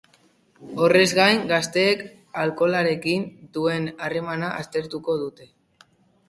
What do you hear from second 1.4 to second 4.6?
gazteek alkoholarekin duten harremana